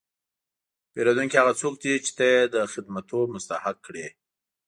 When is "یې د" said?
2.31-2.57